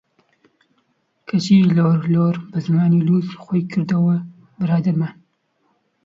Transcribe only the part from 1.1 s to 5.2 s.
کەچی لۆر لۆر بە زمانی لووس، خۆی کردەوە برادەرمان!